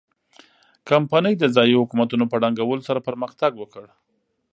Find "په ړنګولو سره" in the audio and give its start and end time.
2.31-3.05